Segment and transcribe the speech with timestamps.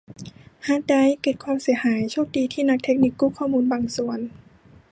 [0.65, 4.19] ฮาร์ดไดรฟ์เกิดความเสียหายโชคดีที่นักเทคนิคกู้ข้อมูลบางส่วน